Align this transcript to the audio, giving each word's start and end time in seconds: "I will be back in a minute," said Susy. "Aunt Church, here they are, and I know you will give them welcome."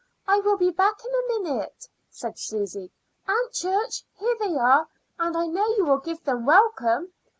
"I 0.27 0.39
will 0.39 0.57
be 0.57 0.71
back 0.71 0.95
in 1.05 1.13
a 1.13 1.39
minute," 1.43 1.87
said 2.09 2.39
Susy. 2.39 2.89
"Aunt 3.27 3.53
Church, 3.53 4.03
here 4.17 4.35
they 4.39 4.55
are, 4.57 4.87
and 5.19 5.37
I 5.37 5.45
know 5.45 5.67
you 5.77 5.85
will 5.85 5.99
give 5.99 6.23
them 6.23 6.43
welcome." 6.43 7.13